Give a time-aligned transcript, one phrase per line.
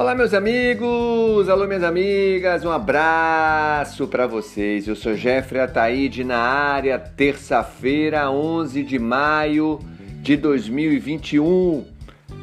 [0.00, 4.86] Olá, meus amigos, alô, minhas amigas, um abraço para vocês.
[4.86, 9.80] Eu sou Jeffrey Ataíde na área, terça-feira, 11 de maio
[10.22, 11.84] de 2021.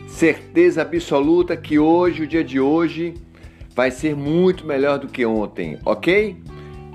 [0.05, 3.14] Certeza absoluta que hoje, o dia de hoje,
[3.74, 6.36] vai ser muito melhor do que ontem, ok?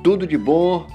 [0.05, 0.87] Tudo de bom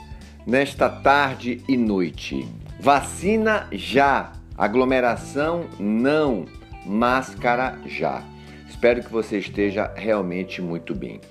[0.45, 2.47] nesta tarde e noite.
[2.79, 6.45] Vacina já, aglomeração não,
[6.85, 8.34] máscara já.
[8.75, 11.21] Espero que você esteja realmente muito bem.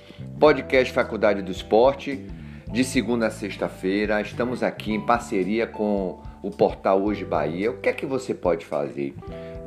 [0.41, 2.27] Podcast Faculdade do Esporte,
[2.73, 4.19] de segunda a sexta-feira.
[4.23, 7.71] Estamos aqui em parceria com o portal Hoje Bahia.
[7.71, 9.15] O que é que você pode fazer?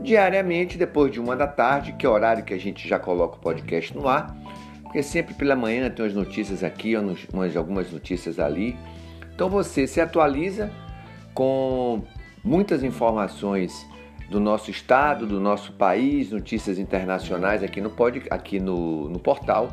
[0.01, 3.35] Diariamente, depois de uma da tarde, que é o horário que a gente já coloca
[3.35, 4.35] o podcast no ar,
[4.81, 6.95] porque sempre pela manhã tem umas notícias aqui,
[7.31, 8.75] umas, algumas notícias ali.
[9.35, 10.71] Então você se atualiza
[11.31, 12.01] com
[12.43, 13.85] muitas informações
[14.29, 19.69] do nosso estado, do nosso país, notícias internacionais aqui no, pod, aqui no, no portal.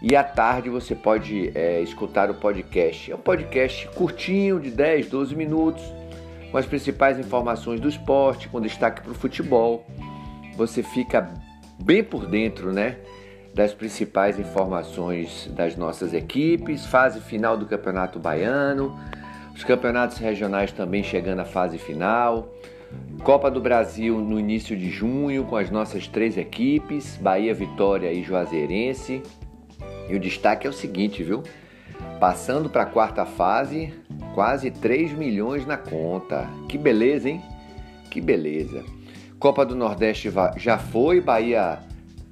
[0.00, 3.10] E à tarde você pode é, escutar o podcast.
[3.10, 5.82] É um podcast curtinho, de 10, 12 minutos,
[6.50, 9.86] com as principais informações do esporte, com destaque para o futebol.
[10.56, 11.32] Você fica
[11.80, 12.98] bem por dentro, né?
[13.54, 18.98] Das principais informações das nossas equipes, fase final do Campeonato Baiano,
[19.54, 22.48] os campeonatos regionais também chegando à fase final.
[23.22, 28.22] Copa do Brasil no início de junho com as nossas três equipes, Bahia, Vitória e
[28.22, 29.22] Juazeirense.
[30.08, 31.42] E o destaque é o seguinte, viu?
[32.18, 33.92] Passando para a quarta fase,
[34.34, 36.48] quase 3 milhões na conta.
[36.68, 37.40] Que beleza, hein?
[38.10, 38.84] Que beleza.
[39.38, 41.80] Copa do Nordeste já foi, Bahia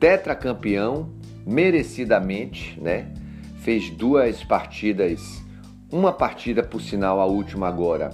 [0.00, 1.10] tetracampeão,
[1.46, 3.12] merecidamente, né?
[3.60, 5.44] Fez duas partidas,
[5.92, 8.10] uma partida por sinal, a última agora,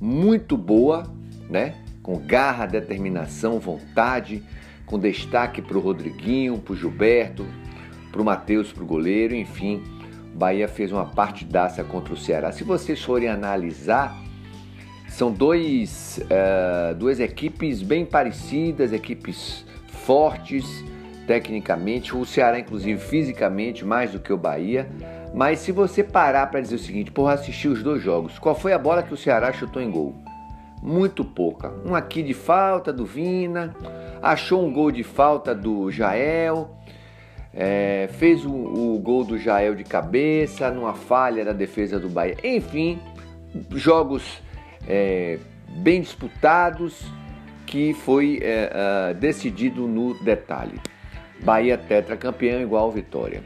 [0.00, 1.02] muito boa,
[1.48, 1.74] né?
[2.02, 4.42] Com garra, determinação, vontade,
[4.86, 7.46] com destaque para o Rodriguinho, para o Gilberto,
[8.10, 9.82] para o Matheus, para o goleiro, enfim.
[10.34, 12.52] Bahia fez uma partidaça contra o Ceará.
[12.52, 14.16] Se vocês forem analisar,
[15.08, 20.84] são dois, uh, duas equipes bem parecidas, equipes fortes
[21.26, 24.88] tecnicamente, o Ceará, inclusive, fisicamente, mais do que o Bahia.
[25.34, 28.72] Mas se você parar para dizer o seguinte, porra, assistir os dois jogos, qual foi
[28.72, 30.27] a bola que o Ceará chutou em gol?
[30.82, 31.72] Muito pouca.
[31.84, 33.74] Um aqui de falta do Vina,
[34.22, 36.76] achou um gol de falta do Jael,
[37.52, 42.36] é, fez o, o, gol do Jael de cabeça, numa falha da defesa do Bahia.
[42.44, 43.00] Enfim,
[43.74, 44.42] jogos
[44.86, 45.38] é,
[45.68, 47.04] bem disputados
[47.66, 50.80] que foi é, decidido no detalhe.
[51.40, 53.42] Bahia tetracampeão igual Vitória.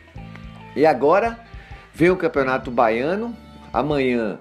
[0.75, 1.38] E agora
[1.94, 3.37] vem o Campeonato Baiano.
[3.72, 4.38] Amanhã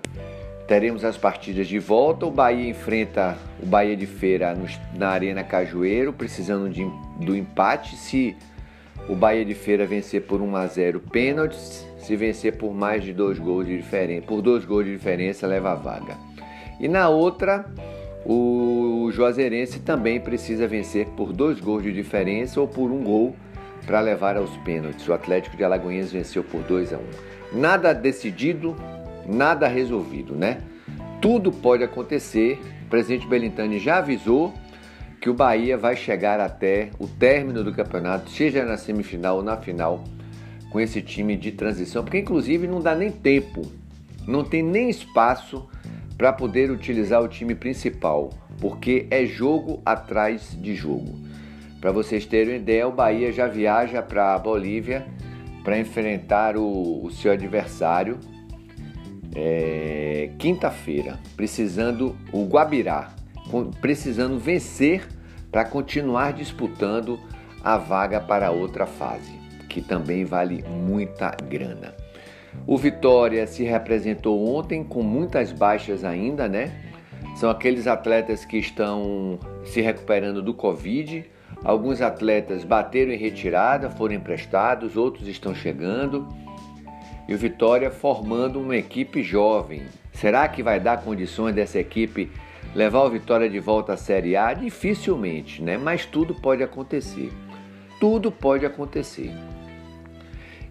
[0.71, 2.25] teremos as partidas de volta.
[2.25, 4.57] O Bahia enfrenta o Bahia de Feira
[4.97, 7.97] na Arena Cajueiro, precisando de, do empate.
[7.97, 8.37] Se
[9.09, 13.11] o Bahia de Feira vencer por 1 a 0 pênaltis, se vencer por mais de
[13.11, 16.15] dois gols de diferença, por dois gols de diferença, leva a vaga.
[16.79, 17.65] E na outra,
[18.25, 23.35] o Juazeirense também precisa vencer por dois gols de diferença ou por um gol
[23.85, 25.05] para levar aos pênaltis.
[25.05, 27.01] O Atlético de Alagoinhas venceu por 2 a 1.
[27.59, 28.73] Nada decidido,
[29.27, 30.61] nada resolvido, né?
[31.21, 32.59] Tudo pode acontecer.
[32.85, 34.53] O presidente Belintani já avisou
[35.21, 39.55] que o Bahia vai chegar até o término do campeonato, seja na semifinal ou na
[39.55, 40.03] final,
[40.71, 43.61] com esse time de transição, porque inclusive não dá nem tempo,
[44.27, 45.69] não tem nem espaço
[46.17, 51.15] para poder utilizar o time principal, porque é jogo atrás de jogo.
[51.79, 55.05] Para vocês terem uma ideia, o Bahia já viaja para a Bolívia
[55.63, 58.19] para enfrentar o, o seu adversário
[59.35, 63.13] é, quinta-feira, precisando o Guabirá,
[63.79, 65.07] precisando vencer
[65.51, 67.19] para continuar disputando
[67.63, 69.33] a vaga para outra fase,
[69.69, 71.93] que também vale muita grana.
[72.67, 76.71] O Vitória se representou ontem com muitas baixas ainda, né?
[77.35, 81.25] São aqueles atletas que estão se recuperando do Covid.
[81.63, 86.27] Alguns atletas bateram em retirada, foram emprestados, outros estão chegando
[87.31, 89.83] e o Vitória formando uma equipe jovem.
[90.11, 92.29] Será que vai dar condições dessa equipe
[92.75, 94.53] levar o Vitória de volta à Série A?
[94.53, 95.77] Dificilmente, né?
[95.77, 97.31] Mas tudo pode acontecer.
[98.01, 99.31] Tudo pode acontecer.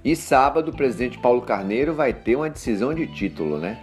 [0.04, 3.78] E sábado o presidente Paulo Carneiro vai ter uma decisão de título, né?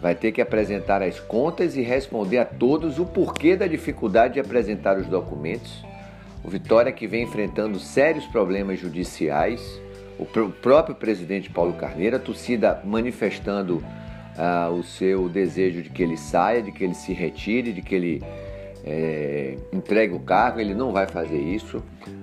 [0.00, 4.40] Vai ter que apresentar as contas e responder a todos o porquê da dificuldade de
[4.40, 5.84] apresentar os documentos.
[6.44, 9.60] O Vitória que vem enfrentando sérios problemas judiciais
[10.18, 13.82] o próprio presidente Paulo Carneiro, a torcida manifestando
[14.36, 17.94] uh, o seu desejo de que ele saia, de que ele se retire, de que
[17.94, 18.22] ele
[18.84, 21.82] é, entregue o cargo, ele não vai fazer isso,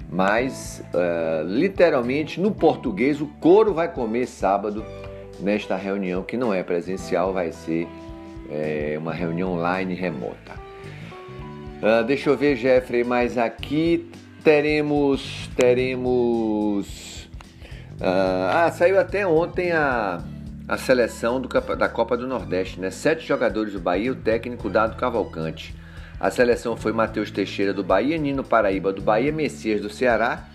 [0.10, 4.84] mas uh, literalmente no português o couro vai comer sábado
[5.40, 7.88] nesta reunião que não é presencial, vai ser
[8.50, 10.54] é, uma reunião online remota.
[11.82, 14.10] Uh, deixa eu ver, Jeffrey, mas aqui
[14.42, 17.23] teremos teremos
[18.02, 20.24] ah saiu até ontem a
[20.68, 22.90] a seleção do, da Copa do Nordeste, né?
[22.90, 25.76] Sete jogadores do Bahia, o técnico Dado Cavalcante.
[26.20, 30.48] A seleção foi Matheus Teixeira do Bahia, Nino Paraíba do Bahia, Messias do Ceará,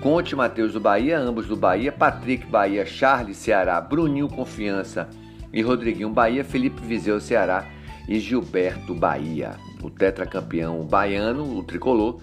[0.00, 5.08] Conte Matheus do Bahia, ambos do Bahia, Patrick Bahia, Charles Ceará, Bruninho Confiança
[5.52, 7.64] e Rodriguinho Bahia, Felipe Vizeu Ceará
[8.06, 9.52] e Gilberto Bahia.
[9.82, 12.20] O tetracampeão baiano, o tricolor,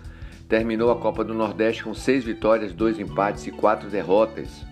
[0.49, 4.65] terminou a Copa do Nordeste com seis vitórias, dois empates e quatro derrotas.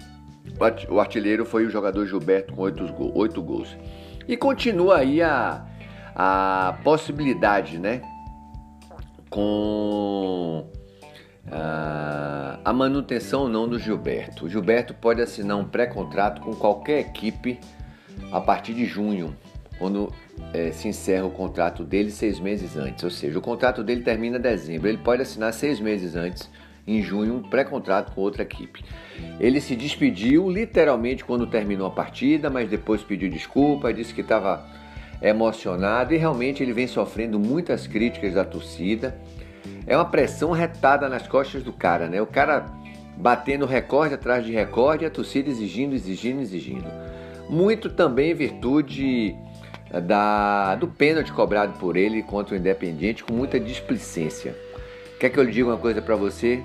[0.89, 3.77] O artilheiro foi o jogador Gilberto com oito gols.
[4.27, 5.65] E continua aí a
[6.19, 8.01] a possibilidade, né,
[9.29, 10.67] com
[11.45, 14.45] uh, a manutenção ou não do Gilberto.
[14.45, 17.59] O Gilberto pode assinar um pré-contrato com qualquer equipe
[18.31, 19.37] a partir de junho,
[19.77, 20.11] quando
[20.53, 23.03] é, se encerra o contrato dele seis meses antes.
[23.03, 24.87] Ou seja, o contrato dele termina em dezembro.
[24.87, 26.49] Ele pode assinar seis meses antes,
[26.85, 28.83] em junho, um pré-contrato com outra equipe.
[29.39, 34.65] Ele se despediu literalmente quando terminou a partida, mas depois pediu desculpa, disse que estava
[35.21, 39.19] emocionado e realmente ele vem sofrendo muitas críticas da torcida.
[39.85, 42.21] É uma pressão retada nas costas do cara, né?
[42.21, 42.65] O cara
[43.17, 46.87] batendo recorde atrás de recorde a torcida exigindo, exigindo, exigindo.
[47.49, 49.35] Muito também em virtude
[49.91, 54.55] da, do pênalti cobrado por ele contra o Independiente com muita displicência.
[55.19, 56.61] Quer que eu lhe diga uma coisa para você?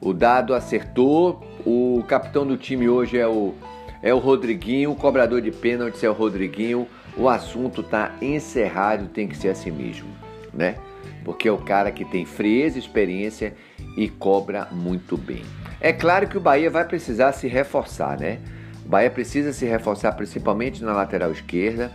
[0.00, 3.54] O dado acertou, o capitão do time hoje é o,
[4.02, 9.28] é o Rodriguinho, o cobrador de pênaltis é o Rodriguinho, o assunto está encerrado, tem
[9.28, 10.08] que ser assim mesmo,
[10.52, 10.76] né?
[11.24, 13.54] Porque é o cara que tem frieza, experiência
[13.96, 15.42] e cobra muito bem.
[15.80, 18.40] É claro que o Bahia vai precisar se reforçar, né?
[18.84, 21.90] O Bahia precisa se reforçar principalmente na lateral esquerda.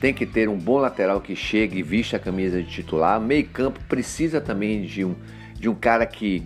[0.00, 3.20] Tem que ter um bom lateral que chegue e vista a camisa de titular.
[3.20, 5.14] Meio campo precisa também de um,
[5.54, 6.42] de um cara que,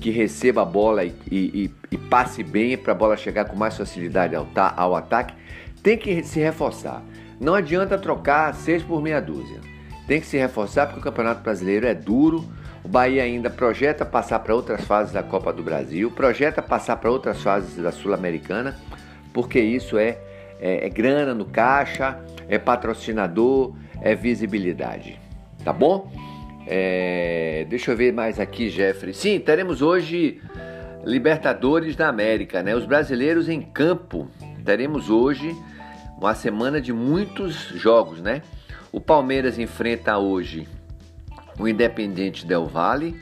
[0.00, 3.76] que receba a bola e, e, e passe bem para a bola chegar com mais
[3.76, 5.34] facilidade ao, ao ataque.
[5.82, 7.02] Tem que se reforçar.
[7.40, 9.60] Não adianta trocar seis por meia dúzia.
[10.06, 12.44] Tem que se reforçar porque o Campeonato Brasileiro é duro.
[12.82, 17.10] O Bahia ainda projeta passar para outras fases da Copa do Brasil, projeta passar para
[17.10, 18.76] outras fases da Sul-Americana,
[19.32, 20.18] porque isso é,
[20.60, 22.18] é, é grana no caixa,
[22.48, 25.18] é patrocinador, é visibilidade.
[25.64, 26.10] Tá bom?
[26.66, 29.14] É, deixa eu ver mais aqui, Jeffrey.
[29.14, 30.40] Sim, teremos hoje
[31.04, 32.74] Libertadores da América, né?
[32.74, 34.28] Os brasileiros em campo.
[34.64, 35.54] Teremos hoje
[36.18, 38.42] uma semana de muitos jogos, né?
[38.90, 40.66] O Palmeiras enfrenta hoje
[41.58, 43.20] o Independente Del Valle.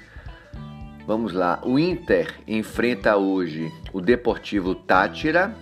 [1.06, 5.54] Vamos lá, o Inter enfrenta hoje o Deportivo Tátira,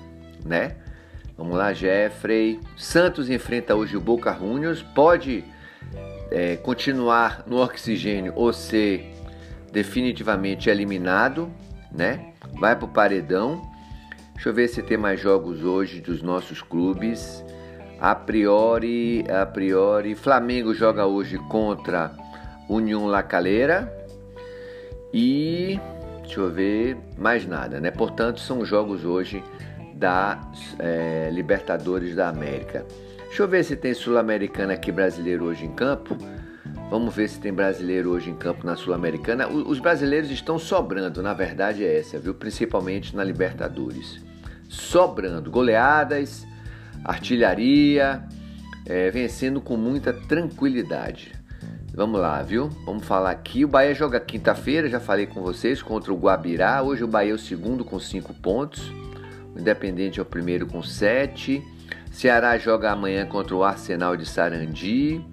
[0.44, 0.76] né?
[1.37, 2.61] Vamos lá, Jeffrey.
[2.76, 4.82] Santos enfrenta hoje o Boca Juniors.
[4.82, 5.44] Pode
[6.31, 9.12] é, continuar no oxigênio ou ser
[9.73, 11.50] definitivamente eliminado,
[11.90, 12.32] né?
[12.61, 13.62] Vai para o paredão.
[14.34, 17.43] Deixa eu ver se tem mais jogos hoje dos nossos clubes.
[17.99, 22.12] A priori, a priori, Flamengo joga hoje contra
[22.69, 23.90] União La Calera.
[25.15, 25.81] E
[26.22, 27.91] deixa eu ver mais nada, né?
[27.91, 29.43] Portanto, são jogos hoje
[29.94, 30.41] da
[30.79, 32.84] é, Libertadores da América.
[33.27, 36.17] Deixa eu ver se tem Sul-Americana aqui brasileiro hoje em campo.
[36.91, 39.49] Vamos ver se tem brasileiro hoje em campo na Sul-Americana.
[39.49, 42.34] Os brasileiros estão sobrando, na verdade é essa, viu?
[42.34, 44.20] Principalmente na Libertadores
[44.69, 45.51] sobrando.
[45.51, 46.46] Goleadas,
[47.05, 48.22] artilharia,
[48.87, 51.32] é, vencendo com muita tranquilidade.
[51.94, 52.70] Vamos lá, viu?
[52.87, 53.65] Vamos falar aqui.
[53.65, 56.82] O Bahia joga quinta-feira, já falei com vocês, contra o Guabirá.
[56.82, 58.91] Hoje o Bahia é o segundo com cinco pontos.
[59.62, 61.62] Independente é o primeiro com sete.
[62.10, 65.24] Ceará joga amanhã contra o Arsenal de Sarandi.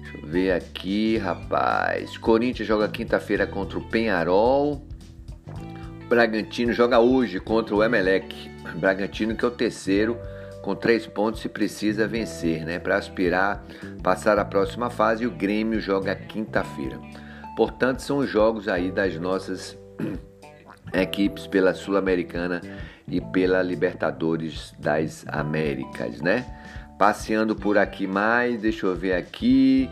[0.00, 2.16] Deixa eu ver aqui, rapaz.
[2.16, 4.88] Corinthians joga quinta-feira contra o Penharol.
[6.08, 8.50] Bragantino joga hoje contra o Emelec.
[8.76, 10.16] Bragantino que é o terceiro
[10.62, 13.62] com três pontos e precisa vencer, né, para aspirar
[14.02, 15.24] passar a próxima fase.
[15.24, 16.98] E o Grêmio joga quinta-feira.
[17.54, 19.76] Portanto, são os jogos aí das nossas
[20.94, 22.62] equipes pela Sul-Americana
[23.10, 26.46] e pela Libertadores das Américas, né?
[26.98, 29.90] Passeando por aqui mais, deixa eu ver aqui.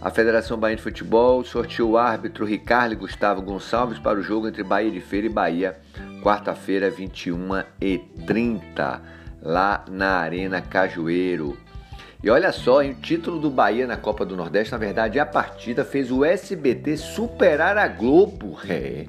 [0.00, 4.62] A Federação Bahia de Futebol sorteou o árbitro Ricardo Gustavo Gonçalves para o jogo entre
[4.62, 5.78] Bahia de Feira e Bahia,
[6.22, 9.02] quarta-feira, 21 e 30,
[9.42, 11.56] lá na Arena Cajueiro.
[12.22, 15.26] E olha só, hein, o título do Bahia na Copa do Nordeste, na verdade, a
[15.26, 18.58] partida fez o SBT superar a Globo.
[18.68, 19.06] É.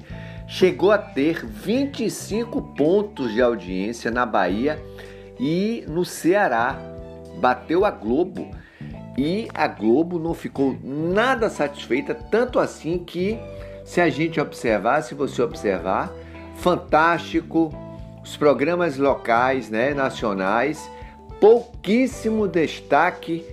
[0.50, 4.82] Chegou a ter 25 pontos de audiência na Bahia
[5.38, 6.76] e no Ceará.
[7.38, 8.50] Bateu a Globo.
[9.16, 13.38] E a Globo não ficou nada satisfeita, tanto assim que,
[13.84, 16.12] se a gente observar, se você observar,
[16.56, 17.72] fantástico,
[18.20, 20.90] os programas locais, né, nacionais,
[21.40, 23.46] pouquíssimo destaque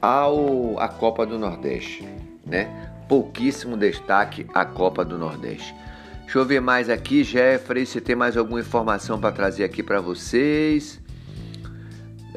[0.00, 2.08] ao a Copa do Nordeste,
[2.46, 2.92] né?
[3.08, 5.74] Pouquíssimo destaque à Copa do Nordeste.
[6.24, 10.00] Deixa eu ver mais aqui, Jeffrey, se tem mais alguma informação para trazer aqui para
[10.00, 11.00] vocês.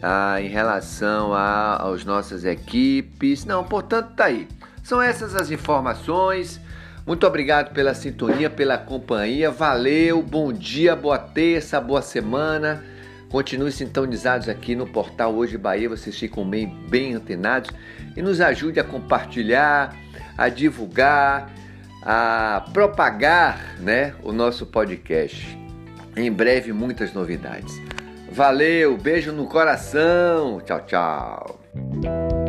[0.01, 3.43] Ah, em relação a, aos nossas equipes.
[3.45, 4.47] Não, portanto, tá aí.
[4.83, 6.61] São essas as informações.
[7.05, 9.49] Muito obrigado pela sintonia, pela companhia.
[9.49, 12.83] Valeu, bom dia, boa terça, boa semana.
[13.29, 17.71] Continue sintonizados aqui no portal Hoje Bahia, vocês ficam bem, bem antenados
[18.15, 19.93] e nos ajude a compartilhar,
[20.37, 21.51] a divulgar,
[22.01, 25.57] a propagar né, o nosso podcast.
[26.15, 27.73] Em breve, muitas novidades.
[28.31, 30.61] Valeu, beijo no coração.
[30.61, 32.46] Tchau, tchau.